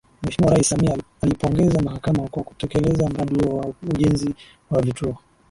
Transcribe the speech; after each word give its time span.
Mheshimiwa 0.23 0.53
Rais 0.53 0.69
Samia 0.69 0.97
ameipongeza 1.21 1.81
Mahakama 1.81 2.27
kwa 2.27 2.43
kutekeleza 2.43 3.09
mradi 3.09 3.45
huo 3.45 3.57
wa 3.57 3.73
ujenzi 3.93 4.35
wa 4.71 4.81
Vituo 4.81 5.17